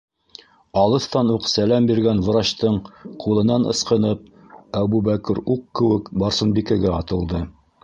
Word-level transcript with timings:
Алыҫтан 0.83 1.27
уҡ 1.33 1.49
сәләм 1.51 1.89
биргән 1.91 2.23
врачтың 2.29 2.79
ҡулынан 3.25 3.69
ысҡынып, 3.75 4.25
Әбүбәкер 4.81 5.45
уҡ 5.57 5.63
кеүек 5.83 6.13
Барсынбикәгә 6.25 6.99
атылды: 7.01 7.47